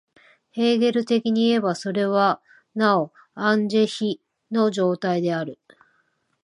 [0.49, 2.41] ヘーゲル的にいえば、それは
[2.73, 5.59] なおアン・ジヒの状態である。